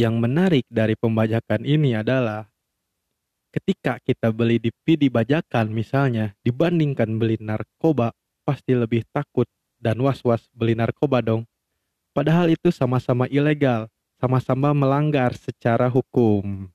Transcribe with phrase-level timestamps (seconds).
[0.00, 2.48] Yang menarik dari pembajakan ini adalah
[3.52, 4.72] ketika kita beli di
[5.12, 8.16] bajakan misalnya dibandingkan beli narkoba
[8.48, 9.44] pasti lebih takut
[9.76, 11.44] dan was-was beli narkoba dong.
[12.16, 16.72] Padahal itu sama-sama ilegal, sama-sama melanggar secara hukum.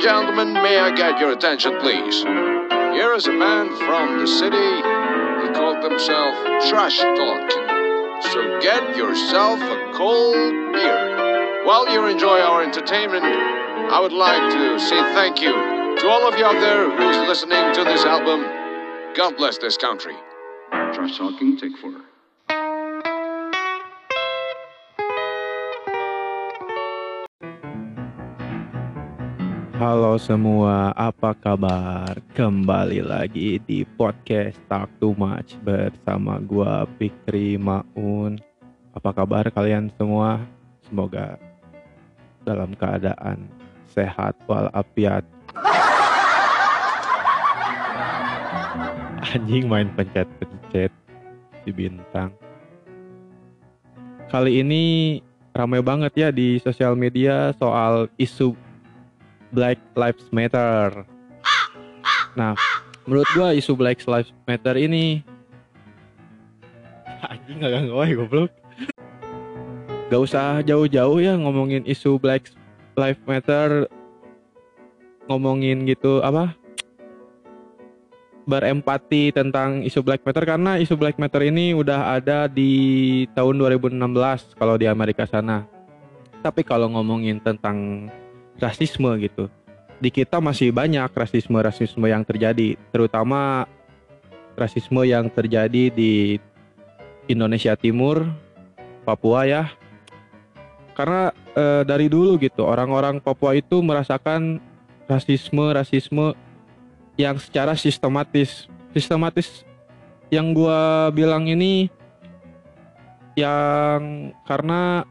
[0.00, 2.22] Gentlemen, may I get your attention, please?
[2.22, 4.56] Here is a man from the city.
[4.56, 6.34] He called himself
[6.68, 7.66] Trash Talking.
[8.32, 11.64] So get yourself a cold beer.
[11.66, 16.38] While you enjoy our entertainment, I would like to say thank you to all of
[16.38, 18.40] you out there who's listening to this album.
[19.14, 20.16] God bless this country.
[20.70, 22.09] Trash Talking, take four.
[29.80, 32.20] Halo semua, apa kabar?
[32.36, 38.36] Kembali lagi di podcast Talk Too Much bersama gua Fikri Maun.
[38.92, 40.44] Apa kabar kalian semua?
[40.84, 41.40] Semoga
[42.44, 43.48] dalam keadaan
[43.88, 45.24] sehat walafiat.
[49.32, 50.92] Anjing main pencet-pencet
[51.64, 52.36] di bintang.
[54.28, 54.84] Kali ini
[55.56, 58.68] ramai banget ya di sosial media soal isu
[59.50, 61.06] Black Lives Matter.
[62.38, 62.54] Nah,
[63.06, 65.26] menurut gua isu Black Lives Matter ini
[67.30, 68.50] anjing gak ngoy goblok.
[70.10, 72.50] Gak usah jauh-jauh ya ngomongin isu Black
[72.98, 73.86] Lives Matter
[75.30, 76.58] ngomongin gitu apa
[78.50, 84.58] berempati tentang isu Black Matter karena isu Black Matter ini udah ada di tahun 2016
[84.58, 85.62] kalau di Amerika sana.
[86.42, 88.10] Tapi kalau ngomongin tentang
[88.60, 89.48] rasisme gitu.
[90.00, 93.68] Di kita masih banyak rasisme-rasisme yang terjadi, terutama
[94.56, 96.40] rasisme yang terjadi di
[97.28, 98.28] Indonesia Timur,
[99.04, 99.64] Papua ya.
[100.96, 104.60] Karena e, dari dulu gitu orang-orang Papua itu merasakan
[105.08, 106.36] rasisme-rasisme
[107.16, 108.68] yang secara sistematis.
[108.92, 109.64] Sistematis
[110.32, 111.88] yang gua bilang ini
[113.36, 115.06] yang karena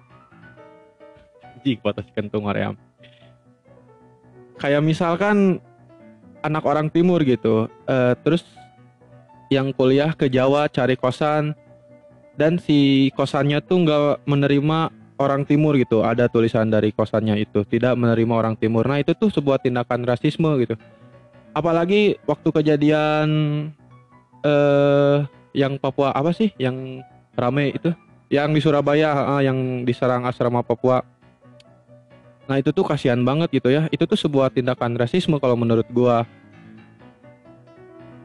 [1.63, 2.75] jik batas kentung aream
[4.59, 5.63] kayak misalkan
[6.43, 8.43] anak orang timur gitu uh, terus
[9.49, 11.57] yang kuliah ke Jawa cari kosan
[12.37, 16.01] dan si kosannya tuh nggak menerima orang timur gitu.
[16.01, 18.87] Ada tulisan dari kosannya itu tidak menerima orang timur.
[18.87, 20.79] Nah itu tuh sebuah tindakan rasisme gitu.
[21.51, 23.27] Apalagi waktu kejadian
[24.47, 25.17] eh
[25.51, 26.55] yang Papua apa sih?
[26.55, 27.03] Yang
[27.35, 27.91] rame itu?
[28.31, 31.03] Yang di Surabaya yang diserang asrama Papua
[32.49, 33.85] Nah itu tuh kasihan banget gitu ya.
[33.93, 36.25] Itu tuh sebuah tindakan rasisme kalau menurut gua.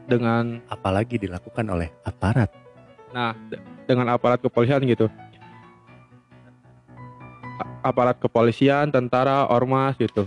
[0.09, 2.49] Dengan apalagi dilakukan oleh aparat.
[3.13, 3.37] Nah,
[3.85, 5.05] dengan aparat kepolisian gitu.
[7.85, 10.25] Aparat kepolisian, tentara, ormas gitu.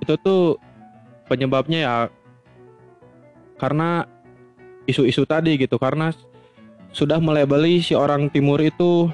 [0.00, 0.56] Itu tuh
[1.28, 1.96] penyebabnya ya
[3.60, 4.08] karena
[4.88, 6.16] isu-isu tadi gitu karena
[6.96, 9.12] sudah melebeli si orang timur itu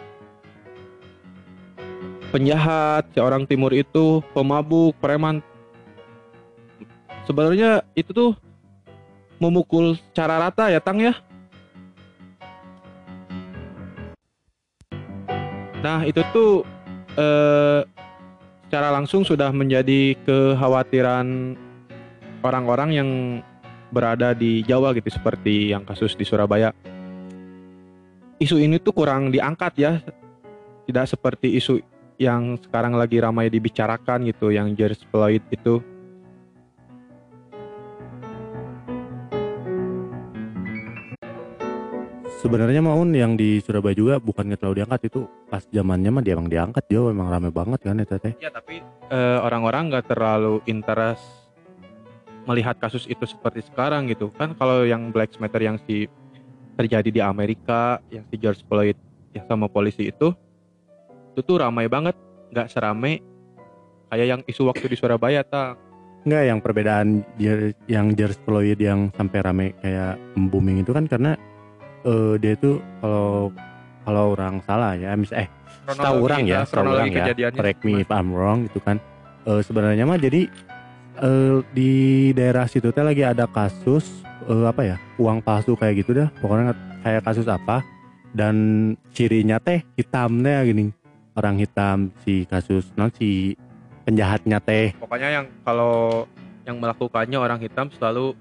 [2.35, 5.39] penjahat, si orang timur itu pemabuk, preman.
[7.31, 8.35] Sebenarnya itu tuh
[9.39, 11.15] memukul cara rata ya Tang ya.
[15.79, 16.67] Nah itu tuh
[17.15, 17.87] eh,
[18.67, 21.55] secara langsung sudah menjadi kekhawatiran
[22.43, 23.11] orang-orang yang
[23.95, 26.75] berada di Jawa gitu seperti yang kasus di Surabaya.
[28.43, 30.03] Isu ini tuh kurang diangkat ya,
[30.91, 31.79] tidak seperti isu
[32.19, 35.83] yang sekarang lagi ramai dibicarakan gitu yang George Floyd itu.
[42.45, 46.53] Sebenarnya maun yang di Surabaya juga bukannya terlalu diangkat itu pas zamannya mah dia emang
[46.53, 48.37] diangkat dia emang rame banget kan ya teh?
[48.37, 51.25] Ya tapi uh, orang-orang nggak terlalu interest
[52.45, 54.29] melihat kasus itu seperti sekarang gitu.
[54.37, 56.05] Kan kalau yang Black Matter yang si
[56.77, 59.01] terjadi di Amerika yang si George Floyd
[59.33, 60.37] yang sama polisi itu
[61.35, 62.15] itu tuh ramai banget
[62.55, 63.19] nggak serame.
[64.15, 65.75] Kayak yang isu waktu di Surabaya tak
[66.25, 67.09] nggak yang perbedaan
[67.91, 71.37] yang George Floyd yang sampai rame kayak booming itu kan karena
[72.07, 73.51] uh, dia itu kalau
[74.07, 75.51] kalau orang salah ya mis eh
[75.85, 79.03] tahu orang ya tahu orang ya correct me if I'm wrong gitu kan.
[79.45, 80.49] Uh, sebenarnya mah jadi
[81.21, 86.25] uh, di daerah situ teh lagi ada kasus uh, apa ya uang palsu kayak gitu
[86.25, 86.33] dah.
[86.41, 86.73] Pokoknya
[87.05, 87.85] kayak kasus apa
[88.33, 88.57] dan
[89.13, 91.04] cirinya teh hitamnya gini
[91.35, 93.59] orang hitam si kasus non si
[94.07, 96.25] penjahatnya teh pokoknya yang kalau
[96.65, 98.33] yang melakukannya orang hitam selalu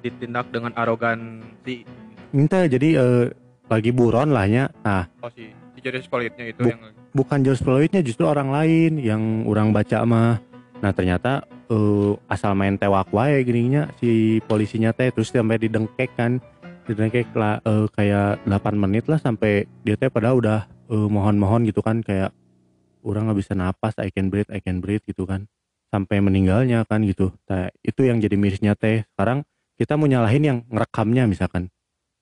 [0.00, 1.84] ditindak dengan arogansi
[2.30, 3.26] Minta jadi eh,
[3.66, 4.70] lagi buron lah ya.
[4.86, 9.02] Nah, oh si si George Floyd-nya itu Bu- yang bukan George Floyd-nya justru orang lain
[9.02, 10.38] yang orang baca mah.
[10.78, 16.38] Nah, ternyata eh, asal main tewak wae gininya si polisinya teh terus sampai didengkek kan.
[16.86, 21.82] Didengkek lah eh, kayak 8 menit lah sampai dia teh pada udah eh, mohon-mohon gitu
[21.82, 22.30] kan kayak
[23.04, 25.46] orang nggak bisa napas I can breathe I can breathe gitu kan
[25.90, 27.34] sampai meninggalnya kan gitu.
[27.50, 29.02] Nah, itu yang jadi mirisnya teh.
[29.10, 29.42] Sekarang
[29.74, 31.66] kita mau nyalahin yang ngerekamnya misalkan.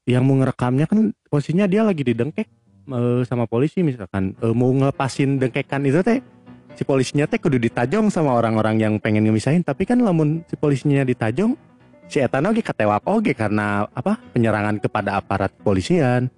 [0.08, 2.48] Yang mau ngerekamnya kan posisinya dia lagi didengkek
[2.88, 6.25] eh, sama polisi misalkan eh, mau ngelepasin dengkekan itu teh
[6.72, 11.04] si polisinya teh kudu ditajong sama orang-orang yang pengen ngemisahin tapi kan lamun si polisinya
[11.04, 11.52] ditajong
[12.08, 16.32] si etan oge katewak oge karena apa penyerangan kepada aparat kepolisian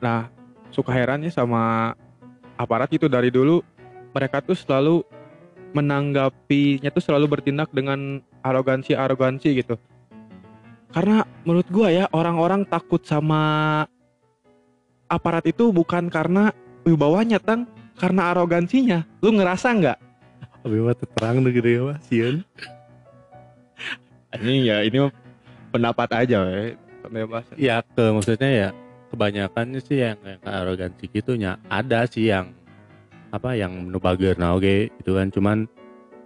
[0.00, 0.28] Nah,
[0.70, 1.94] suka herannya sama
[2.56, 3.60] aparat itu dari dulu
[4.16, 5.04] mereka tuh selalu
[5.76, 9.76] menanggapinya tuh selalu bertindak dengan arogansi-arogansi gitu.
[10.92, 13.84] Karena menurut gua ya orang-orang takut sama
[15.12, 16.56] aparat itu bukan karena
[16.88, 17.68] wibawanya tang,
[18.00, 19.04] karena arogansinya.
[19.20, 19.98] Lu ngerasa nggak?
[20.64, 22.36] Abi mah terang tuh gitu ya mas sieun.
[24.34, 24.98] Ini ya ini
[25.70, 26.74] pendapat aja ya.
[27.06, 27.46] Bebas.
[27.54, 28.68] ya ke maksudnya ya
[29.10, 32.52] kebanyakan sih yang, yang arogansi gitunya ada sih yang
[33.34, 35.58] apa yang nu bager nah oke itu kan cuman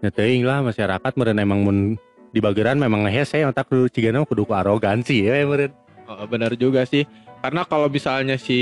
[0.00, 1.78] nyeteing lah masyarakat meren emang mun
[2.30, 5.72] di bageran memang hese otak kudu cigana kudu ku arogansi ya meren
[6.10, 7.06] Oh, benar juga sih.
[7.40, 8.58] Karena kalau misalnya si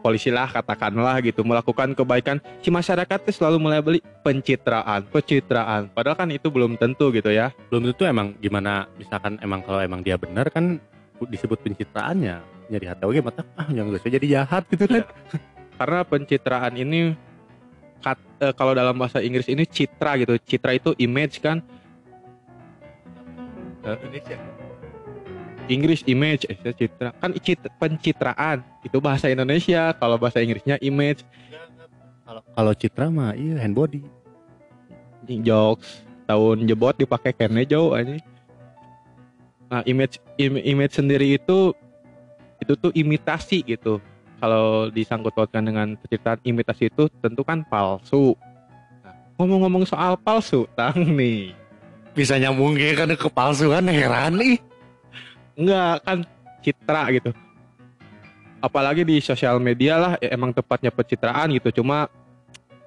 [0.00, 5.90] polisi lah katakanlah gitu melakukan kebaikan, si masyarakat tuh selalu melabeli pencitraan, pencitraan.
[5.90, 7.50] Padahal kan itu belum tentu gitu ya.
[7.68, 10.78] belum tentu emang gimana misalkan emang kalau emang dia benar kan
[11.20, 12.40] disebut pencitraannya
[12.72, 13.02] jadi hati.
[13.04, 15.04] Oke mata ah yang gak jadi jahat gitu kan.
[15.76, 17.12] Karena pencitraan ini
[18.00, 20.40] kat- eh, kalau dalam bahasa Inggris ini citra gitu.
[20.40, 21.60] Citra itu image kan.
[23.82, 23.98] Eh,
[25.70, 27.14] Inggris image, eh citra.
[27.18, 28.64] Kan cit- pencitraan.
[28.82, 29.94] Itu bahasa Indonesia.
[29.94, 31.22] Kalau bahasa Inggrisnya image,
[32.26, 34.02] kalau kalau citra mah iya hand body.
[35.42, 36.02] Jokes.
[36.26, 38.18] Tahun jebot dipakai kene jauh aja
[39.72, 41.72] nah image im- image sendiri itu
[42.62, 43.98] itu tuh imitasi gitu.
[44.42, 48.34] Kalau disangkut pautkan dengan penciptaan imitasi itu tentu kan palsu.
[49.02, 51.54] Nah, ngomong-ngomong soal palsu tang nih.
[52.14, 54.58] Bisa nyambung kan kepalsuan heran nih.
[55.54, 56.18] Enggak kan
[56.58, 57.30] citra gitu.
[58.58, 61.82] Apalagi di sosial media lah ya emang tepatnya pencitraan gitu.
[61.82, 62.10] Cuma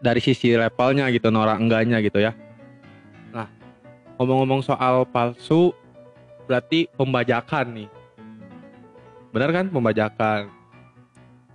[0.04, 2.36] dari sisi levelnya gitu norak enggaknya gitu ya.
[3.32, 3.48] Nah
[4.20, 5.72] ngomong-ngomong soal palsu
[6.46, 7.90] berarti pembajakan nih
[9.36, 9.68] benar kan?
[9.68, 10.48] Pembajakan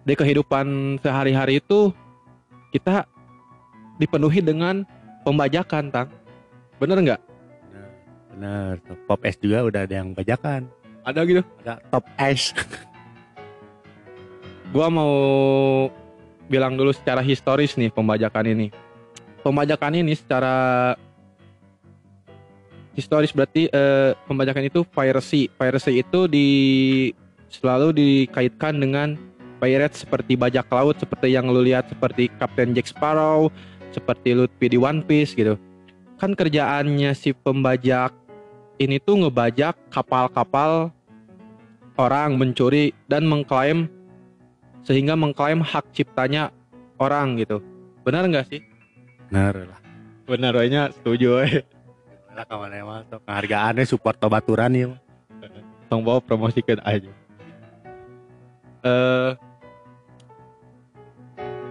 [0.05, 1.97] di kehidupan sehari-hari itu
[2.77, 3.09] kita
[3.97, 4.85] dipenuhi dengan
[5.25, 6.13] pembajakan tang.
[6.77, 7.21] Bener nggak?
[8.37, 9.01] Bener tuh.
[9.09, 10.69] pop S juga udah ada yang bajakan
[11.05, 11.43] ada gitu?
[11.65, 12.53] Ada top S.
[14.75, 15.15] Gua mau
[16.47, 18.69] bilang dulu secara historis nih pembajakan ini.
[19.41, 20.95] Pembajakan ini secara
[22.95, 25.49] historis berarti eh, pembajakan itu piracy.
[25.51, 26.49] Piracy itu di
[27.51, 29.19] selalu dikaitkan dengan
[29.61, 33.53] pirates seperti bajak laut seperti yang lu lihat seperti Captain Jack Sparrow,
[33.93, 35.61] seperti Luffy di One Piece gitu.
[36.17, 38.15] Kan kerjaannya si pembajak
[38.81, 40.89] ini tuh ngebajak kapal-kapal
[42.01, 43.93] orang mencuri dan mengklaim
[44.89, 46.49] sehingga mengklaim hak ciptanya
[46.97, 47.61] orang gitu.
[48.07, 48.63] Benar nggak sih?
[49.31, 49.81] bener lah
[50.27, 51.43] Benar, wanya setuju.
[52.35, 54.89] lah kawan emang tuh penghargaannya support tobaturan ya.
[55.91, 57.11] Tong bawa promosikan aja.
[58.81, 59.33] Eh,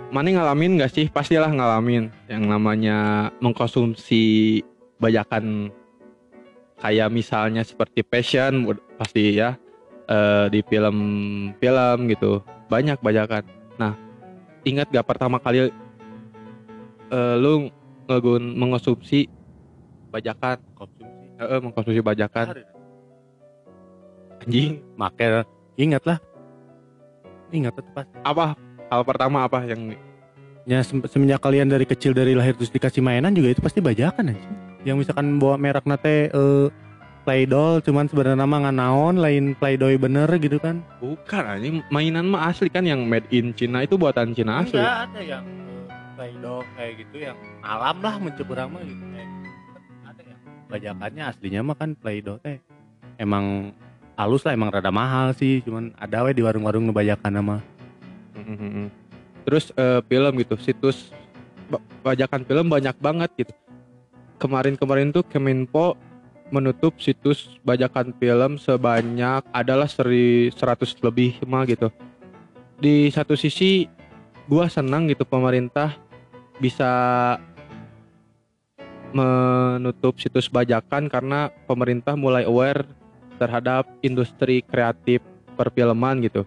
[0.09, 1.05] Mani ngalamin nggak sih?
[1.05, 2.09] Pastilah ngalamin.
[2.25, 4.57] Yang namanya mengkonsumsi
[4.97, 5.69] bajakan
[6.81, 8.65] kayak misalnya seperti passion
[8.97, 9.53] pasti ya.
[10.09, 12.41] Eh, di film-film gitu.
[12.65, 13.45] Banyak bajakan.
[13.77, 13.93] Nah
[14.65, 15.69] ingat gak pertama kali
[17.09, 17.69] eh, lu
[18.09, 19.29] ngegun mengkonsumsi
[20.09, 21.05] bajakan, konsumsi.
[21.37, 22.65] Eh, mengkonsumsi bajakan.
[24.41, 25.45] Anjing make
[25.79, 26.17] ingat lah
[27.51, 28.58] ingat tuh pas apa?
[28.89, 29.94] Hal pertama apa yang
[30.65, 34.34] ya sem- semenjak kalian dari kecil dari lahir terus dikasih mainan juga itu pasti bajakan
[34.34, 34.50] aja
[34.88, 36.68] yang misalkan bawa merek nate eh,
[37.27, 40.82] Playdoll cuman sebenarnya mah nggak naon lain Playdoy bener gitu kan.
[41.03, 41.86] Bukan anjing.
[41.91, 44.79] Mainan mah asli kan yang made in Cina itu buatan Cina asli.
[44.79, 49.03] Enggak, ada yang eh, Playdoh kayak gitu yang alam lah mencoba mah gitu.
[49.13, 49.50] Kayak gitu.
[50.10, 50.39] ada yang
[50.72, 52.58] bajakannya aslinya mah kan Playdoh teh.
[53.20, 53.75] Emang
[54.19, 57.57] halus lah emang rada mahal sih cuman ada we di warung-warung ngebajakan nama
[58.35, 58.91] Mhm.
[59.47, 61.15] terus eh, film gitu situs
[61.71, 63.53] ba- bajakan film banyak banget gitu
[64.39, 65.95] kemarin-kemarin tuh Kemenpo
[66.49, 71.93] menutup situs bajakan film sebanyak adalah seri 100 lebih mah gitu.
[72.79, 73.85] Di satu sisi
[74.49, 75.93] gua senang gitu pemerintah
[76.57, 76.89] bisa
[79.13, 82.85] menutup situs bajakan karena pemerintah mulai aware
[83.39, 85.24] terhadap industri kreatif
[85.55, 86.43] perfilman gitu.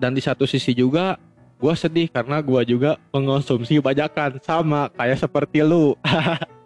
[0.00, 1.20] Dan di satu sisi juga
[1.60, 5.92] gua sedih karena gua juga mengonsumsi bajakan sama kayak seperti lu.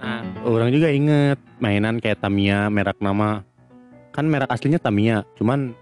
[0.00, 3.44] Nah, orang juga inget mainan kayak Tamiya merek nama
[4.16, 5.76] kan merek aslinya Tamiya, cuman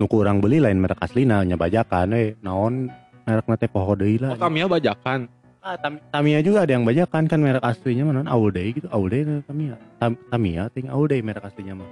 [0.00, 2.88] nuku orang beli lain merek aslinya nya bajakan eh naon
[3.28, 4.34] merek nate poho deui lah.
[4.34, 5.28] Oh, Tamiya bajakan.
[5.60, 9.76] Ah, Tam- Tamiya juga ada yang bajakan kan merek aslinya mana Auday gitu, itu Tamiya.
[10.00, 11.90] Tam Tamiya ting Auday merek aslinya mah.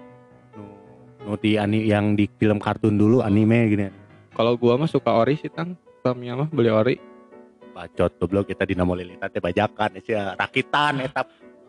[1.44, 3.92] Di ani yang di film kartun dulu anime gini.
[4.32, 5.76] Kalau gua mah suka ori sih tang.
[6.00, 6.96] Tamiya mah beli ori.
[7.76, 11.28] Bacot goblok kita di namo lilita teh bajakan ya rakitan eta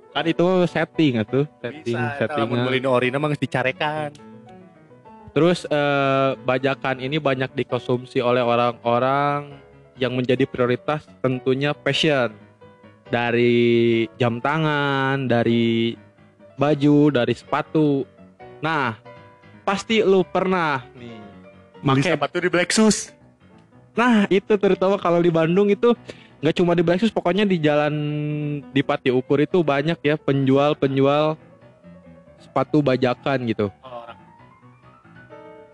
[0.09, 2.49] Kan itu setting atuh, setting bisa settingnya.
[2.49, 4.09] lamun beli orina mah geus dicarekan.
[5.35, 9.53] Terus eh, bajakan ini banyak dikonsumsi oleh orang-orang
[9.99, 12.31] yang menjadi prioritas tentunya fashion.
[13.09, 15.97] Dari jam tangan, dari
[16.55, 18.05] baju, dari sepatu.
[18.61, 18.95] Nah,
[19.69, 21.19] pasti lu pernah nih
[21.79, 23.13] Beli make sepatu di Black Shoes.
[23.95, 25.95] Nah itu terutama kalau di Bandung itu
[26.43, 27.93] nggak cuma di Black Shoes, pokoknya di jalan
[28.71, 31.39] di Pati Ukur itu banyak ya penjual-penjual
[32.39, 33.67] sepatu bajakan gitu.
[33.79, 34.19] Kalau orang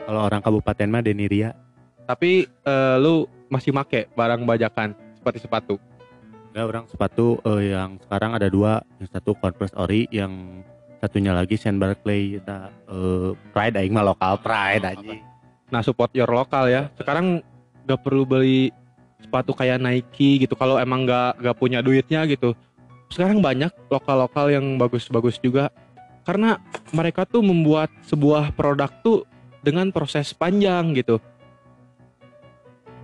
[0.05, 1.64] Kalau orang kabupaten mah Deniria.
[2.05, 5.75] Tapi eh, lu masih make barang bajakan seperti sepatu.
[6.53, 10.63] Ada orang sepatu eh, yang sekarang ada dua, yang satu Converse Ori, yang
[11.03, 15.13] satunya lagi Saint Barclay kita eh, Pride aing mah lokal Pride aja.
[15.73, 16.87] Nah support your lokal ya.
[16.95, 17.41] Sekarang
[17.85, 18.69] nggak perlu beli
[19.21, 20.53] sepatu kayak Nike gitu.
[20.53, 22.53] Kalau emang nggak nggak punya duitnya gitu.
[23.09, 25.69] Sekarang banyak lokal-lokal yang bagus-bagus juga.
[26.25, 26.57] Karena
[26.89, 29.29] mereka tuh membuat sebuah produk tuh
[29.61, 31.21] dengan proses panjang gitu.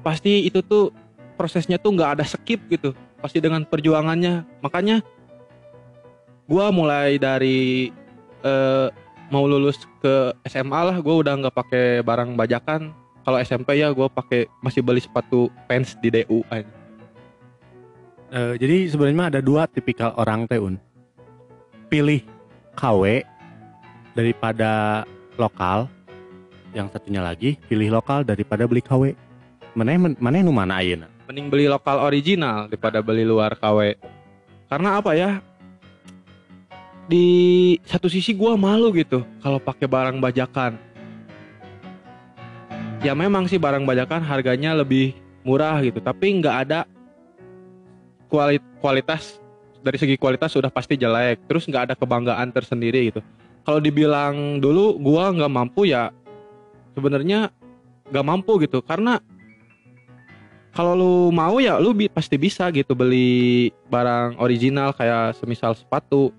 [0.02, 0.90] Pasti itu tuh
[1.38, 2.94] prosesnya tuh nggak ada skip gitu.
[3.22, 4.46] Pasti dengan perjuangannya.
[4.66, 5.06] Makanya
[6.50, 7.90] gua mulai dari
[8.42, 8.88] eh,
[9.32, 12.92] mau lulus ke SMA lah gue udah nggak pakai barang bajakan
[13.24, 16.68] kalau SMP ya gue pakai masih beli sepatu pants di DU aja.
[18.32, 20.80] Eh, jadi sebenarnya ada dua tipikal orang teh Un.
[21.92, 22.24] Pilih
[22.76, 23.24] KW
[24.16, 25.04] daripada
[25.36, 25.92] lokal.
[26.72, 29.12] Yang satunya lagi pilih lokal daripada beli KW.
[29.72, 31.08] Mana mana nu mana ayeuna?
[31.32, 33.96] mending beli lokal original daripada beli luar KW
[34.68, 35.40] karena apa ya?
[37.08, 40.76] Di satu sisi gue malu gitu kalau pakai barang bajakan.
[43.00, 45.16] Ya memang sih barang bajakan harganya lebih
[45.48, 46.80] murah gitu tapi nggak ada
[48.28, 49.40] kuali- kualitas
[49.82, 51.48] dari segi kualitas sudah pasti jelek.
[51.48, 53.24] Terus nggak ada kebanggaan tersendiri gitu.
[53.64, 56.12] Kalau dibilang dulu gua nggak mampu ya
[56.92, 57.56] sebenarnya
[58.12, 58.84] nggak mampu gitu.
[58.84, 59.24] Karena
[60.72, 66.32] kalau lu mau ya lu bi- pasti bisa gitu beli barang original kayak semisal sepatu.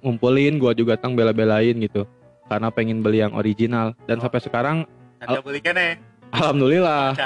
[0.00, 2.06] Ngumpulin gua juga tang bela-belain gitu.
[2.46, 3.90] Karena pengen beli yang original.
[4.06, 4.76] Dan sampai sekarang
[5.18, 5.98] Ada beli kene.
[6.30, 7.18] alhamdulillah.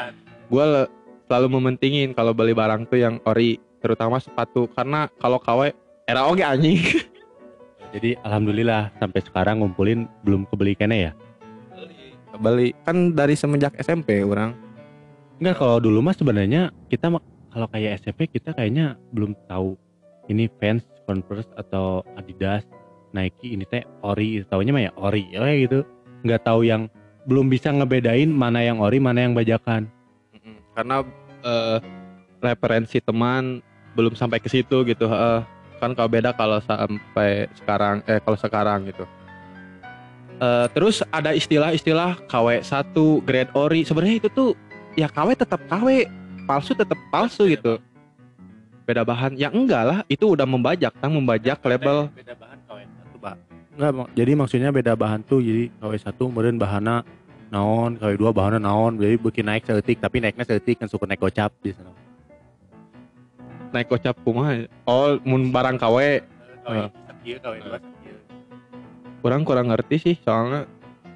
[0.49, 0.64] Gue
[1.29, 4.64] selalu mementingin kalau beli barang tuh yang ori terutama sepatu.
[4.73, 5.76] Karena kalau KW
[6.09, 6.81] era oge anjing.
[7.93, 11.12] Jadi alhamdulillah sampai sekarang ngumpulin belum kebeli kene ya.
[12.40, 12.73] beli.
[12.81, 14.57] Kan dari semenjak SMP orang
[15.40, 17.09] Enggak kalau dulu mah sebenarnya kita
[17.50, 19.75] kalau kayak SMP kita kayaknya belum tahu
[20.28, 22.62] ini Vans, Converse atau Adidas,
[23.16, 25.82] Nike ini teh ori, taunya mah ya ori ya gitu.
[26.23, 26.87] Nggak tahu yang
[27.25, 29.88] belum bisa ngebedain mana yang ori, mana yang bajakan.
[30.76, 31.02] Karena
[31.42, 31.78] eh,
[32.44, 33.64] referensi teman
[33.97, 35.42] belum sampai ke situ gitu heeh.
[35.80, 39.09] kan kalau beda kalau sampai sekarang eh kalau sekarang gitu
[40.40, 42.97] Eh, terus ada istilah-istilah KW1
[43.28, 44.56] grade ori sebenarnya itu tuh
[44.94, 46.06] ya KW tetap KW
[46.44, 47.78] palsu tetap palsu gitu
[48.82, 53.16] beda bahan ya enggak lah itu udah membajak tang membajak label Beda bahan KW satu
[53.18, 53.35] pak.
[53.70, 57.06] Enggak, mak- jadi maksudnya beda bahan tuh jadi KW satu kemudian bahana
[57.49, 61.18] naon, KW dua bahana naon, jadi bikin naik seetik tapi naiknya seetik kan suka naik
[61.18, 61.90] gocap di sana.
[63.70, 65.97] naik kocap kumaha oh mun barang KW
[66.61, 66.88] KW Heeh.
[67.09, 68.18] sekieu, KW dua sekieu.
[69.20, 70.66] kurang kurang ngerti sih soalnya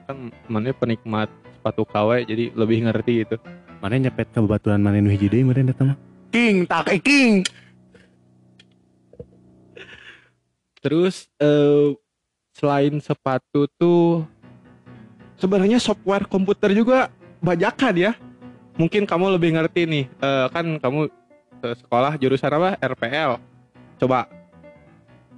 [0.07, 0.16] kan
[0.47, 3.37] mana penikmat sepatu KW jadi lebih ngerti gitu
[3.81, 5.99] Mana nyepet ke bebaturan mana nu hiji deui meureun eta mah?
[6.31, 7.45] King, tak eh, king.
[10.85, 11.97] terus eh,
[12.52, 14.28] selain sepatu tuh
[15.40, 17.09] sebenarnya software komputer juga
[17.40, 18.12] bajakan ya
[18.76, 21.09] mungkin kamu lebih ngerti nih Eh, kan kamu
[21.64, 23.40] sekolah jurusan apa RPL
[23.97, 24.28] coba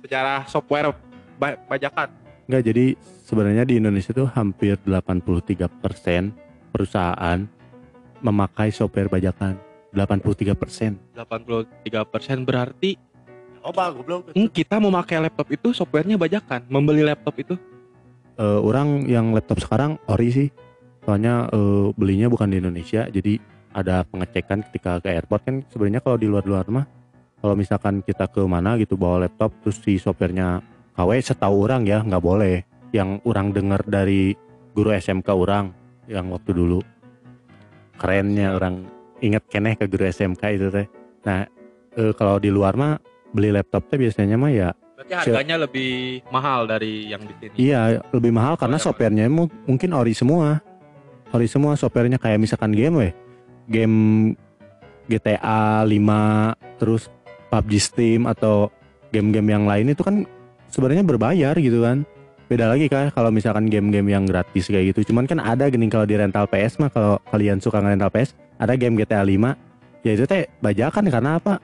[0.03, 0.91] secara software
[1.39, 2.11] ba- bajakan
[2.51, 2.85] Enggak, jadi
[3.23, 5.63] sebenarnya di Indonesia tuh hampir 83%
[6.75, 7.39] perusahaan
[8.21, 9.59] memakai software bajakan.
[9.95, 11.17] 83%.
[11.17, 13.01] 83% berarti
[13.67, 14.31] Oh, goblok.
[14.31, 17.59] hmm, kita memakai laptop itu softwarenya bajakan membeli laptop itu
[18.37, 20.49] Eh, orang yang laptop sekarang ori sih.
[21.09, 23.41] Soalnya eh, belinya bukan di Indonesia, jadi
[23.73, 26.85] ada pengecekan ketika ke airport kan sebenarnya kalau di luar-luar mah
[27.45, 30.65] kalau misalkan kita ke mana gitu bawa laptop terus si sopirnya
[30.97, 32.65] KW setahu orang ya nggak boleh
[32.97, 34.33] yang orang dengar dari
[34.73, 35.77] guru SMK orang
[36.09, 36.81] yang waktu dulu
[37.97, 38.85] kerennya orang
[39.19, 40.87] inget keneh ke guru SMK itu teh
[41.23, 41.49] nah
[41.93, 43.01] eh, kalau di luar mah
[43.33, 47.81] beli laptop teh biasanya mah ya berarti harganya lebih mahal dari yang di sini Iya,
[48.11, 50.57] lebih mahal karena Soalnya softwarenya mu- mungkin ori semua.
[51.31, 53.13] Ori semua softwarenya kayak misalkan game weh.
[53.69, 54.33] Game
[55.07, 57.13] GTA 5 terus
[57.53, 58.73] PUBG Steam atau
[59.13, 60.25] game-game yang lain itu kan
[60.67, 62.09] sebenarnya berbayar gitu kan.
[62.47, 65.11] Beda lagi kan kalau misalkan game-game yang gratis kayak gitu.
[65.11, 68.79] Cuman kan ada gini kalau di rental PS mah kalau kalian suka ngerental PS, ada
[68.79, 71.59] game GTA 5 ya itu teh bajakan karena apa?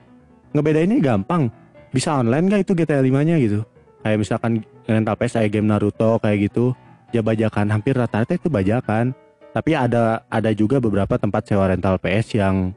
[0.51, 1.47] Ngebedainnya gampang.
[1.95, 3.63] Bisa online gak itu GTA 5-nya gitu.
[4.03, 6.75] Kayak misalkan rental PS kayak game Naruto kayak gitu
[7.13, 9.13] ya bajakan hampir rata-rata itu bajakan
[9.53, 12.73] tapi ada ada juga beberapa tempat sewa rental PS yang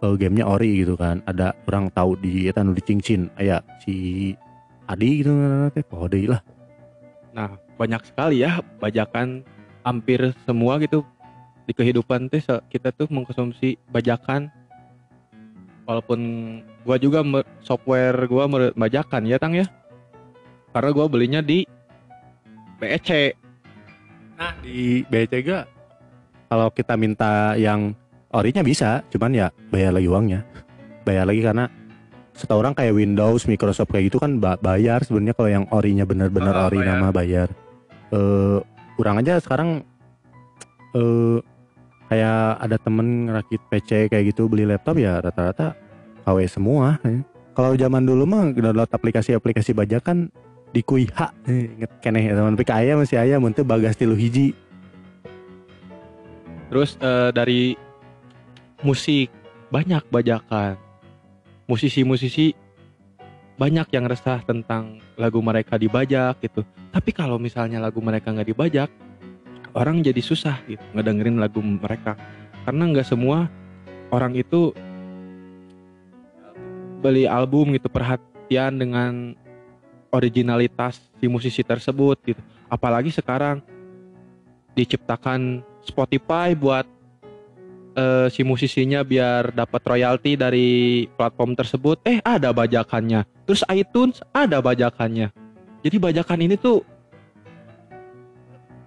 [0.00, 4.32] eh, gamenya ori gitu kan ada orang tahu di eta nu di Cincin aya si
[4.88, 5.32] Adi gitu
[5.88, 6.40] poho deui lah
[7.34, 9.42] Nah, banyak sekali ya bajakan
[9.82, 11.02] hampir semua gitu
[11.66, 14.48] di kehidupan teh kita tuh mengkonsumsi bajakan.
[15.84, 16.20] Walaupun
[16.86, 17.20] gua juga
[17.60, 19.66] software gua bajakan ya Tang ya.
[20.72, 21.66] Karena gua belinya di
[22.78, 23.36] BEC.
[24.34, 25.62] nah di BCG
[26.50, 27.94] kalau kita minta yang
[28.34, 30.42] orinya bisa cuman ya bayar lagi uangnya
[31.06, 31.70] bayar lagi karena
[32.34, 36.50] setahu orang kayak Windows Microsoft kayak gitu kan ba- bayar sebenarnya kalau yang orinya bener-bener
[36.50, 36.90] Ah, ori bayar.
[36.92, 37.48] nama bayar
[38.10, 38.58] eh
[38.94, 39.86] kurang aja sekarang
[40.92, 41.38] eh
[42.04, 45.78] kayak ada temen ngerakit PC kayak gitu beli laptop ya rata-rata
[46.22, 47.22] KW semua ya.
[47.52, 50.28] kalau zaman dulu mah download aplikasi-aplikasi bajakan
[50.70, 54.52] di Kuiha inget keneh ya teman aya masih aya mun teu bagas tilu hiji
[56.64, 57.78] Terus eh, dari
[58.82, 59.30] musik
[59.70, 60.74] banyak bajakan.
[61.64, 62.52] Musisi-musisi
[63.54, 66.66] banyak yang resah tentang lagu mereka dibajak gitu.
[66.90, 68.90] Tapi kalau misalnya lagu mereka nggak dibajak,
[69.74, 72.18] orang jadi susah gitu ngedengerin lagu mereka.
[72.66, 73.46] Karena nggak semua
[74.10, 74.74] orang itu
[77.04, 79.36] beli album gitu perhatian dengan
[80.14, 82.40] originalitas si musisi tersebut gitu.
[82.70, 83.60] Apalagi sekarang
[84.74, 86.86] diciptakan Spotify buat
[87.94, 92.02] eh, si musisinya biar dapat royalti dari platform tersebut.
[92.04, 93.24] Eh ada bajakannya.
[93.46, 95.30] Terus iTunes ada bajakannya.
[95.84, 96.82] Jadi bajakan ini tuh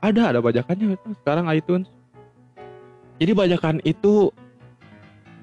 [0.03, 1.87] ada ada bajakannya sekarang iTunes.
[3.17, 4.29] Jadi bajakan itu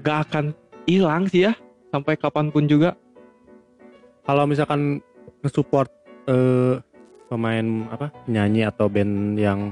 [0.07, 0.44] gak akan
[0.87, 1.57] hilang sih ya
[1.90, 2.94] sampai kapan pun juga.
[4.24, 5.05] kalau misalkan
[5.44, 5.92] nge-support
[6.33, 6.81] eh,
[7.29, 9.68] pemain apa nyanyi atau band yang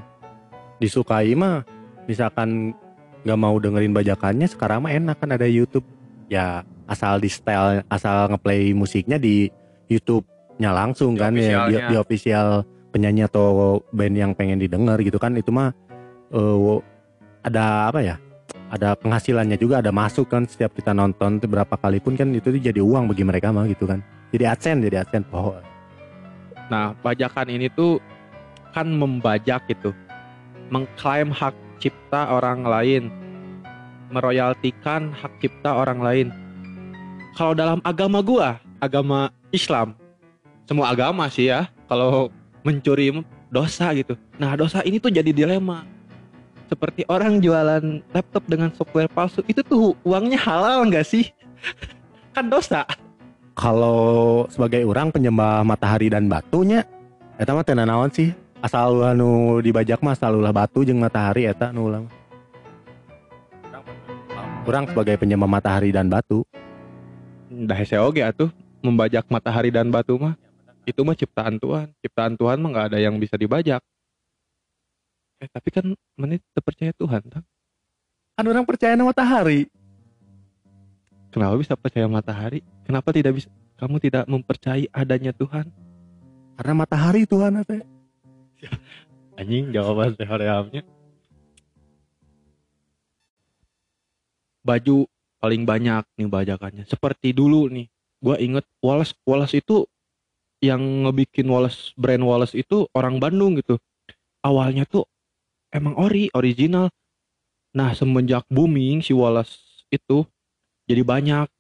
[0.77, 1.65] disukai mah
[2.05, 2.77] misalkan
[3.23, 5.87] nggak mau dengerin bajakannya sekarang mah enak kan ada YouTube.
[6.33, 9.53] Ya asal di style asal ngeplay musiknya di
[9.87, 15.17] YouTube-nya langsung Di kan ya di, di official penyanyi atau band yang pengen didengar gitu
[15.17, 15.73] kan itu mah
[16.33, 16.79] eh,
[17.43, 18.17] ada apa ya
[18.73, 22.81] ada penghasilannya juga ada masuk kan setiap kita nonton berapa kali pun kan itu jadi
[22.81, 24.01] uang bagi mereka mah gitu kan.
[24.33, 25.29] Jadi adsense jadi adsense.
[25.29, 25.61] Oh.
[26.73, 28.01] Nah, bajakan ini tuh
[28.73, 29.93] kan membajak gitu,
[30.73, 31.53] mengklaim hak
[31.83, 33.11] cipta orang lain,
[34.15, 36.29] meroyaltikan hak cipta orang lain.
[37.35, 39.99] Kalau dalam agama gua, agama Islam,
[40.71, 42.31] semua agama sih ya, kalau
[42.63, 43.11] mencuri
[43.51, 44.15] dosa gitu.
[44.39, 45.83] Nah, dosa ini tuh jadi dilema.
[46.71, 51.27] Seperti orang jualan laptop dengan software palsu, itu tuh uangnya halal nggak sih?
[52.37, 52.89] kan dosa.
[53.53, 56.89] kalau sebagai orang penyembah matahari dan batunya
[57.37, 61.51] eta mah teu naon sih asal ulah nu dibajak mah asal ulah batu jeung matahari
[61.51, 62.15] eta nu ulah mah.
[64.63, 66.47] orang sebagai penyembah matahari dan batu.
[67.51, 68.49] Dah hese oge atuh
[68.79, 70.39] membajak matahari dan batu mah.
[70.87, 71.91] Itu mah ciptaan Tuhan.
[71.99, 73.83] Ciptaan Tuhan mah nggak ada yang bisa dibajak.
[75.43, 75.83] Eh tapi kan
[76.15, 77.45] menit terpercaya Tuhan Tang.
[78.33, 79.67] kan orang percaya sama matahari.
[81.35, 82.63] Kenapa bisa percaya matahari?
[82.87, 85.67] Kenapa tidak bisa kamu tidak mempercayai adanya Tuhan?
[86.55, 87.83] Karena matahari Tuhan teh
[89.41, 90.83] anjing jawaban teh horeamnya
[94.63, 95.11] baju
[95.43, 96.85] paling banyak nih bajakannya.
[96.87, 97.91] Seperti dulu nih,
[98.23, 99.85] gua inget Wallace Wallace itu
[100.63, 103.77] yang ngebikin Wallace brand Wallace itu orang Bandung gitu.
[104.47, 105.07] Awalnya tuh
[105.75, 106.91] emang ori, original.
[107.75, 109.59] Nah, semenjak booming si Wallace
[109.91, 110.23] itu
[110.87, 111.51] jadi banyak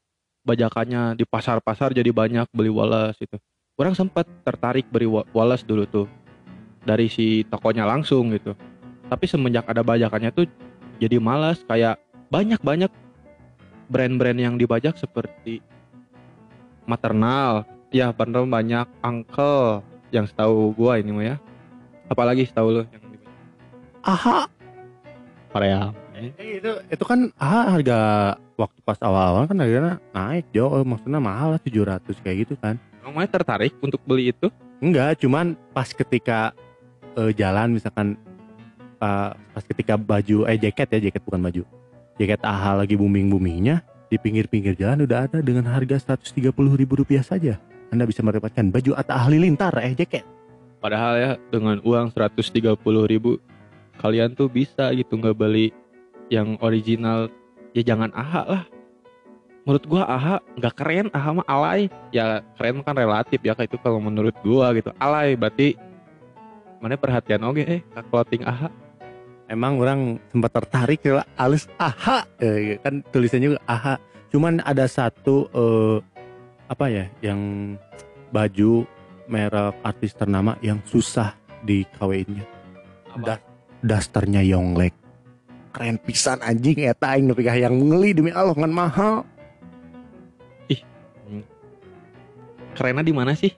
[0.42, 3.34] bajakannya di pasar-pasar jadi banyak beli Wallace itu.
[3.74, 6.06] Orang sempat tertarik beli Wa- Wallace dulu tuh
[6.82, 8.54] dari si tokonya langsung gitu.
[9.06, 10.46] Tapi semenjak ada bajakannya tuh
[10.98, 11.98] jadi malas kayak
[12.32, 12.90] banyak-banyak
[13.92, 15.60] brand-brand yang dibajak seperti
[16.88, 21.36] maternal ya bener banyak uncle yang setahu gua ini mah ya.
[22.08, 23.32] Apalagi setahu lu yang dibajak.
[24.02, 24.38] Aha.
[25.52, 25.92] Korea.
[26.16, 28.00] Eh, itu itu kan ah, harga
[28.54, 30.70] waktu pas awal-awal kan harganya naik jo.
[30.80, 32.80] Eh, maksudnya mahal lah 700 kayak gitu kan.
[33.02, 34.48] Emang Maya tertarik untuk beli itu?
[34.78, 36.54] Enggak cuman pas ketika
[37.18, 38.16] eh, jalan misalkan
[38.96, 41.62] pa- pas ketika baju eh jaket ya jaket bukan baju.
[42.20, 47.24] Jaket AHA lagi booming boomingnya di pinggir-pinggir jalan udah ada dengan harga 130 ribu rupiah
[47.24, 47.56] saja.
[47.88, 50.24] Anda bisa mendapatkan baju Atta Halilintar eh jaket.
[50.80, 52.76] Padahal ya dengan uang 130
[53.08, 53.40] ribu
[54.00, 55.72] kalian tuh bisa gitu nggak beli
[56.28, 57.28] yang original.
[57.72, 58.64] Ya jangan AHA lah.
[59.64, 61.80] Menurut gua AHA nggak keren AHA mah alay.
[62.12, 64.92] Ya keren kan relatif ya kayak itu kalau menurut gua gitu.
[65.00, 65.72] Alay berarti
[66.82, 68.68] mana perhatian oke eh ke clothing AHA
[69.46, 73.94] emang orang sempat tertarik ya alis AHA Eh, kan tulisannya juga AHA
[74.34, 75.96] cuman ada satu eh,
[76.66, 77.40] apa ya yang
[78.34, 78.82] baju
[79.30, 82.42] merek artis ternama yang susah di KW-nya
[83.14, 83.38] Apa?
[83.38, 83.44] Da-
[83.82, 84.94] dasternya Yonglek.
[85.72, 89.24] Keren pisan anjing eta aing nepi yang ngeli demi Allah ngan mahal.
[92.72, 93.52] Kerennya di mana sih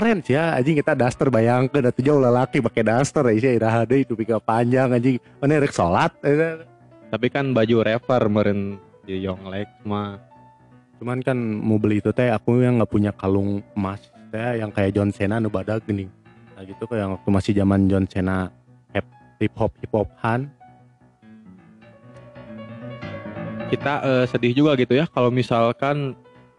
[0.00, 0.56] keren sih ya.
[0.56, 4.40] Anjing kita daster bayangkeun atuh jauh lelaki pakai daster ya sih iraha deui itu pika
[4.40, 5.20] panjang anjing.
[5.36, 6.16] Mana rek salat
[7.10, 10.16] tapi kan baju refer meren di Yonglek mah.
[10.96, 14.00] Cuman kan mau beli itu teh aku yang nggak punya kalung emas
[14.32, 16.08] teh yang kayak John Cena nu badak gini.
[16.56, 18.48] Nah gitu kayak waktu masih zaman John Cena
[19.40, 20.52] hip hop hip hopan
[23.72, 26.12] kita eh, sedih juga gitu ya kalau misalkan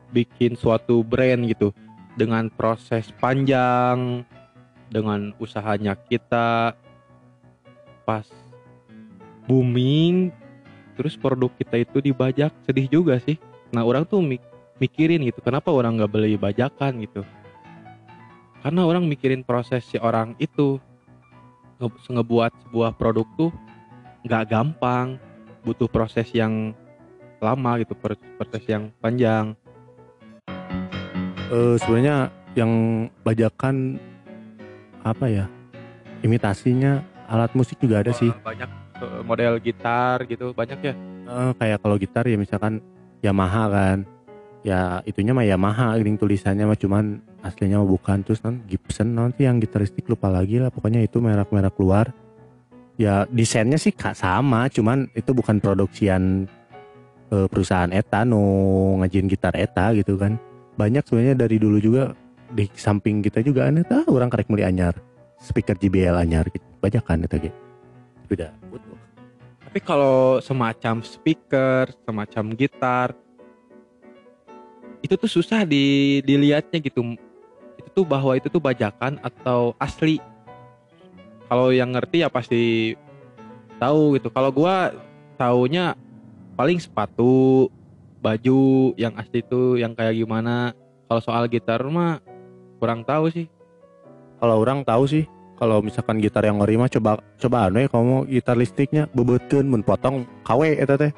[0.10, 1.70] bikin suatu brand gitu
[2.22, 4.22] dengan proses panjang
[4.94, 6.78] dengan usahanya kita
[8.06, 8.30] pas
[9.50, 10.30] booming
[10.94, 13.42] terus produk kita itu dibajak sedih juga sih.
[13.74, 14.46] Nah orang tuh mik-
[14.78, 17.26] mikirin gitu kenapa orang nggak beli bajakan gitu?
[18.62, 20.78] Karena orang mikirin proses si orang itu
[21.82, 23.50] nge- ngebuat sebuah produk tuh
[24.30, 25.18] nggak gampang
[25.66, 26.78] butuh proses yang
[27.42, 29.58] lama gitu pro- proses yang panjang
[31.52, 32.72] eh sebenarnya yang
[33.28, 34.00] bajakan
[35.04, 35.46] apa ya
[36.24, 38.32] imitasinya alat musik juga ada sih.
[38.44, 38.70] Banyak
[39.02, 40.94] eh, model gitar gitu banyak ya?
[41.28, 42.80] Eh, kayak kalau gitar ya misalkan
[43.20, 43.98] Yamaha kan.
[44.62, 48.22] Ya itunya mah Yamaha ini tulisannya mah cuman aslinya mah bukan.
[48.22, 52.14] Terus non Gibson nanti yang gitaristik lupa lagi lah pokoknya itu merek-merek luar.
[53.00, 56.46] Ya desainnya sih kak sama cuman itu bukan produksian
[57.34, 58.44] eh, perusahaan eta no
[59.02, 60.38] ngajin gitar eta gitu kan
[60.76, 62.14] banyak sebenarnya dari dulu juga
[62.52, 64.96] di samping kita juga aneh tahu orang karek meli anyar
[65.40, 66.64] speaker JBL anyar gitu.
[66.84, 67.58] Banyak kan itu gitu
[68.32, 69.02] butuh
[69.72, 73.16] tapi kalau semacam speaker semacam gitar
[75.00, 77.16] itu tuh susah di dilihatnya gitu.
[77.80, 80.20] Itu tuh bahwa itu tuh bajakan atau asli.
[81.48, 82.96] Kalau yang ngerti ya pasti
[83.80, 84.28] tahu gitu.
[84.28, 84.92] Kalau gua
[85.40, 85.96] taunya
[86.60, 87.72] paling sepatu
[88.22, 90.78] baju yang asli itu yang kayak gimana.
[91.10, 92.22] Kalau soal gitar mah
[92.78, 93.50] kurang tahu sih.
[94.40, 95.26] Kalau orang tahu sih
[95.62, 99.86] kalau misalkan gitar yang ori mah coba coba anu ya kamu gitar listriknya bebetkeun mun
[99.86, 101.12] potong KW eta teh.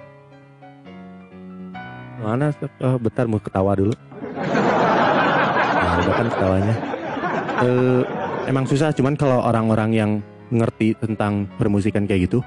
[2.24, 3.94] Mana oh, bentar mau ketawa dulu.
[5.84, 6.76] Nah udah kan ketawanya.
[7.64, 8.02] Eh,
[8.50, 10.12] emang susah cuman kalau orang-orang yang
[10.50, 12.40] ngerti tentang permusikan kayak gitu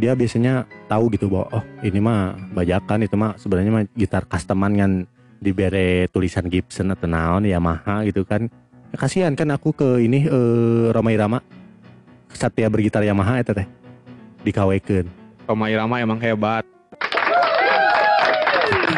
[0.00, 4.72] dia biasanya tahu gitu bahwa oh ini mah bajakan itu mah sebenarnya mah gitar customan
[4.72, 4.92] kan
[5.40, 8.48] dibere tulisan Gibson atau naon Yamaha gitu kan.
[8.96, 11.38] Kasihan kan aku ke ini eh, Roma Irama
[12.32, 13.68] Satya bergitar Yamaha itu teh
[14.42, 15.06] dikawekeun.
[15.44, 16.64] Roma Irama emang hebat.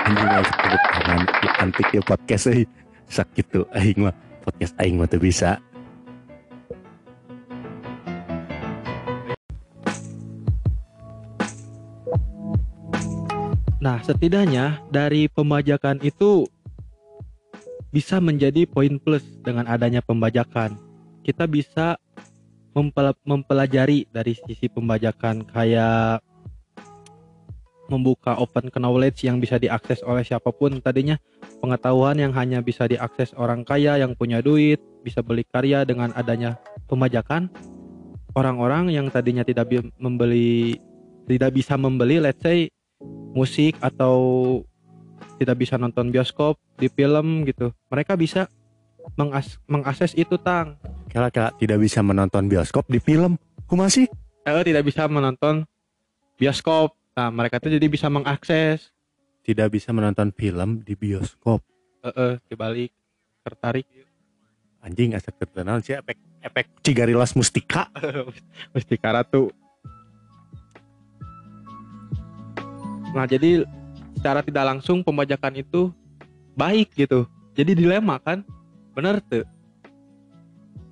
[0.07, 0.31] Anjing
[1.63, 2.67] antik ya podcast euy
[3.07, 4.15] sakit tuh aing mah.
[4.43, 5.63] Podcast aing mah tuh bisa
[13.83, 16.47] Nah, setidaknya dari pembajakan itu
[17.91, 20.79] bisa menjadi poin plus dengan adanya pembajakan.
[21.27, 21.99] Kita bisa
[22.79, 26.23] mempel- mempelajari dari sisi pembajakan kayak
[27.91, 31.19] membuka open knowledge yang bisa diakses oleh siapa pun tadinya
[31.61, 36.57] pengetahuan yang hanya bisa diakses orang kaya yang punya duit bisa beli karya dengan adanya
[36.89, 37.53] pembajakan
[38.33, 39.69] orang-orang yang tadinya tidak
[40.01, 40.81] membeli
[41.29, 42.73] tidak bisa membeli let's say
[43.33, 44.15] musik atau
[45.37, 48.47] tidak bisa nonton bioskop di film gitu mereka bisa
[49.15, 53.37] mengas- mengakses itu tang Kira-kira tidak bisa menonton bioskop di film.
[53.67, 54.09] Kumasi?
[54.43, 55.69] eh, tidak bisa menonton
[56.35, 58.89] bioskop nah mereka tuh jadi bisa mengakses
[59.43, 61.61] Tidak bisa menonton film di bioskop.
[62.01, 62.91] eh, eh, dibalik
[63.43, 63.85] tertarik
[64.81, 67.87] Anjing asa terkenal sih efek efek Cigarilas Mustika.
[68.75, 69.55] Mustika Ratu
[73.13, 73.65] nah jadi
[74.19, 75.93] secara tidak langsung pembajakan itu
[76.57, 77.27] baik gitu.
[77.53, 78.45] Jadi dilema kan?
[78.97, 79.45] Bener tuh.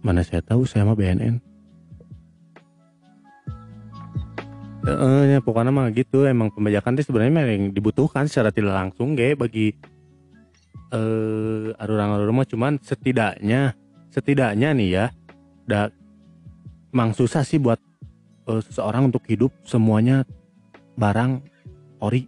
[0.00, 1.40] Mana saya tahu saya mah BNN.
[4.80, 6.24] Eh, ya, pokoknya mah gitu.
[6.24, 9.76] Emang pembajakan itu sebenarnya yang dibutuhkan secara tidak langsung ge bagi
[10.90, 13.78] eh arurang-arurang mah cuman setidaknya
[14.10, 15.06] setidaknya nih ya
[15.62, 15.86] da
[16.90, 17.78] emang susah sih buat
[18.50, 20.26] eh, seseorang untuk hidup semuanya
[20.98, 21.46] barang
[22.00, 22.26] ori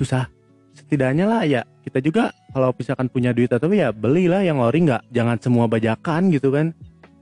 [0.00, 0.26] susah.
[0.72, 5.12] Setidaknya lah ya kita juga kalau misalkan punya duit atau ya belilah yang ori nggak?
[5.12, 6.72] Jangan semua bajakan gitu kan.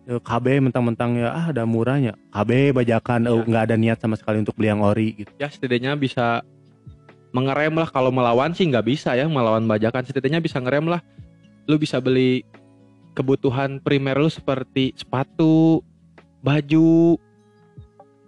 [0.09, 2.17] Eh, KB mentang-mentang ya ah ada murahnya.
[2.33, 3.45] KB bajakan Iya.
[3.45, 5.31] nggak ada niat sama sekali untuk beli yang ori gitu.
[5.37, 6.41] Ya setidaknya bisa
[7.35, 7.91] mengerem lah.
[7.91, 10.07] Kalau melawan sih nggak bisa ya melawan bajakan.
[10.07, 11.03] Setidaknya bisa ngerem lah.
[11.69, 12.47] Lu bisa beli
[13.13, 15.83] kebutuhan primer lu seperti sepatu
[16.41, 17.19] baju.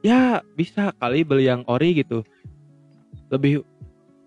[0.03, 2.25] Ya bisa kali beli yang ori gitu
[3.31, 3.63] lebih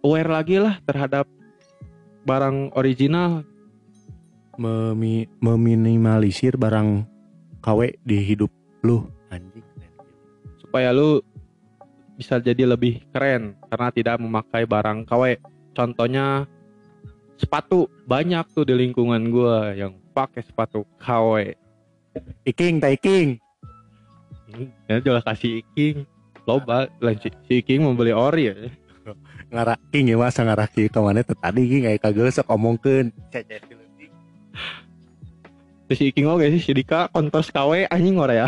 [0.02, 1.28] aware lagi lah terhadap
[2.24, 3.44] barang original
[4.54, 7.04] Memi- meminimalisir barang
[7.60, 8.54] KW di hidup
[8.86, 9.66] lu anjing
[10.74, 11.22] supaya lu
[12.18, 15.38] bisa jadi lebih keren karena tidak memakai barang KW.
[15.74, 16.50] Contohnya
[17.38, 21.54] sepatu banyak tuh di lingkungan gua yang pakai sepatu KW.
[22.46, 23.42] Iking tak Iking
[24.86, 26.06] Ya jual kasih Iking.
[26.46, 26.86] Loba
[27.22, 28.56] si, si Iking mau beli ori ya.
[29.54, 33.14] Ngarah King ya masa ngarah King ke mana teh tadi King kayak kagak sok omongkeun
[33.30, 33.62] Cecet.
[35.84, 38.48] Terus si Iking oke sih si Dika kontos KW anjing ora ya.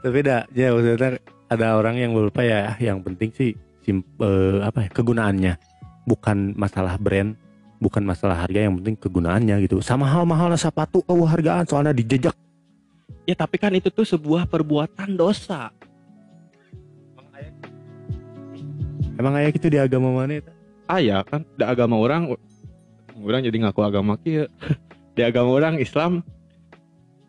[0.00, 3.52] tapi dah ya maksudnya ada orang yang lupa ya yang penting sih
[3.84, 5.60] sim, eh, apa ya kegunaannya
[6.08, 7.36] bukan masalah brand
[7.84, 12.32] bukan masalah harga yang penting kegunaannya gitu sama hal mahal sepatu oh hargaan soalnya dijejak
[13.28, 15.70] Ya tapi kan itu tuh sebuah perbuatan dosa.
[19.20, 20.50] Emang kayak gitu di agama mana itu?
[20.88, 21.44] Ah ya kan.
[21.54, 22.32] Di agama orang
[23.20, 24.48] orang jadi ngaku agama kieu.
[25.16, 26.24] di agama orang Islam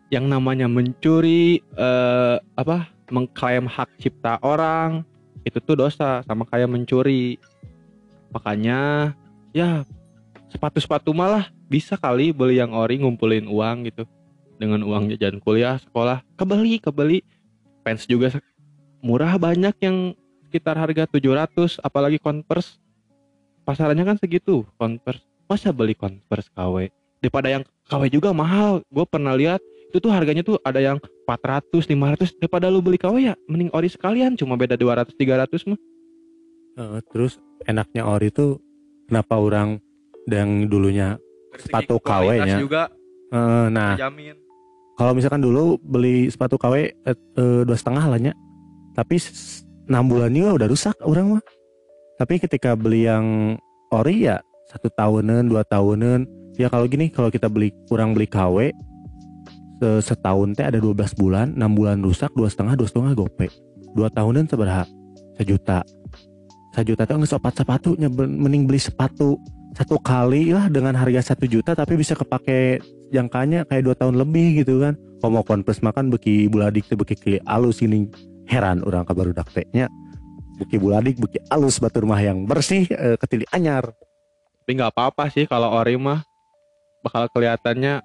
[0.08, 5.04] yang namanya mencuri eh, apa mengklaim hak cipta orang
[5.44, 7.36] itu tuh dosa sama kayak mencuri.
[8.32, 9.12] Makanya
[9.52, 9.84] ya
[10.48, 14.08] sepatu-sepatu malah bisa kali beli yang ori ngumpulin uang gitu.
[14.56, 17.20] Dengan uang jajan kuliah sekolah kebeli kebeli.
[17.82, 18.30] Pants juga
[19.02, 20.14] murah banyak yang
[20.52, 22.76] sekitar harga 700 apalagi converse.
[23.64, 25.24] Pasarannya kan segitu converse.
[25.48, 26.92] Masa beli converse KW
[27.24, 28.84] daripada yang KW juga mahal.
[28.92, 33.32] Gue pernah lihat itu tuh harganya tuh ada yang 400 500 daripada lu beli KW
[33.32, 34.36] ya mending ori sekalian.
[34.36, 35.80] Cuma beda 200 300 mah.
[36.76, 38.60] Eh, terus enaknya ori itu
[39.08, 39.80] kenapa orang
[40.28, 41.16] yang dulunya
[41.56, 42.60] Sepatu KW nya.
[42.60, 42.92] juga.
[43.32, 44.36] Eh, nah jamin
[44.96, 48.32] kalau misalkan dulu beli sepatu KW eh, eh, dua setengah lah nya.
[48.92, 49.16] Tapi
[49.88, 51.44] enam bulan juga udah rusak orang mah.
[52.20, 53.56] Tapi ketika beli yang
[53.90, 54.38] ori ya
[54.70, 56.24] satu tahunan dua tahunan.
[56.60, 58.72] Ya kalau gini kalau kita beli kurang beli KW
[59.80, 63.48] se- setahun teh ada 12 bulan enam bulan rusak dua setengah dua setengah gope.
[63.96, 64.84] Dua tahunan seberapa
[65.40, 65.80] sejuta.
[66.72, 69.36] Sejuta tuh nggak sopat sepatunya mending beli sepatu.
[69.72, 74.64] Satu kali lah dengan harga satu juta tapi bisa kepake jangkanya kayak dua tahun lebih
[74.64, 74.96] gitu kan.
[75.20, 78.08] Kalau mau konvers makan beki buladik beki ki alus ini
[78.46, 79.86] heran orang kabar udah nya
[80.62, 83.90] beki buladik beki alus batur mah yang bersih eh, ketili anyar.
[84.62, 86.22] Tapi nggak apa-apa sih kalau ori mah
[87.02, 87.98] bakal kelihatannya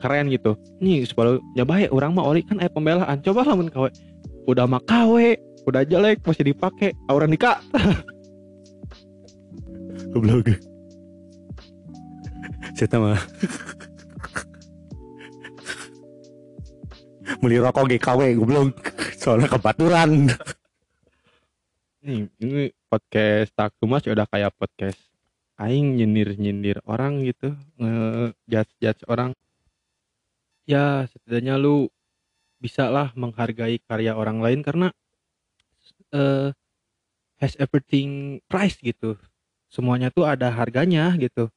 [0.00, 0.56] keren gitu.
[0.84, 3.20] Nih sebelum nyoba ya orang mah ori kan eh pembelaan.
[3.24, 3.86] Coba lah KW
[4.48, 7.60] udah mah KW udah jelek masih dipakai orang nikah.
[10.12, 10.60] Goblok.
[12.76, 13.20] Saya mah
[17.38, 18.74] beli rokok GKW goblok
[19.14, 20.34] soalnya kebaturan.
[22.02, 24.98] Nih ini podcast tak mas udah kayak podcast
[25.60, 29.30] aing nyindir nyindir orang gitu nge judge orang.
[30.66, 31.86] Ya setidaknya lu
[32.58, 34.88] bisa lah menghargai karya orang lain karena
[36.10, 36.50] eh
[37.38, 39.20] has everything price gitu.
[39.70, 41.52] Semuanya tuh ada harganya gitu.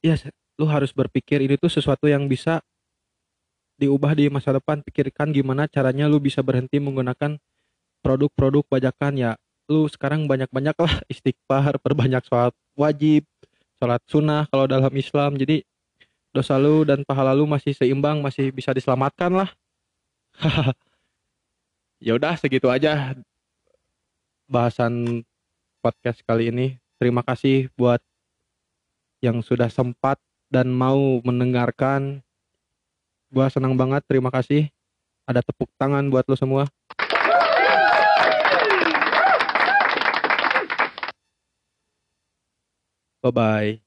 [0.00, 0.16] Ya
[0.56, 2.64] lu harus berpikir ini tuh sesuatu yang bisa
[3.76, 7.36] diubah di masa depan pikirkan gimana caranya lu bisa berhenti menggunakan
[8.00, 9.12] produk-produk bajakan.
[9.16, 9.30] Ya
[9.68, 13.24] lu sekarang banyak-banyak lah istighfar perbanyak sholat wajib
[13.76, 15.36] sholat sunnah kalau dalam Islam.
[15.36, 15.62] Jadi
[16.32, 19.50] dosa lu dan pahala lu masih seimbang masih bisa diselamatkan lah.
[21.96, 23.16] Ya udah segitu aja
[24.52, 25.24] bahasan
[25.80, 26.76] podcast kali ini.
[27.00, 28.04] Terima kasih buat
[29.24, 30.20] yang sudah sempat
[30.52, 32.25] dan mau mendengarkan
[33.36, 34.72] gua senang banget terima kasih.
[35.28, 36.64] Ada tepuk tangan buat lo semua.
[43.20, 43.85] Bye bye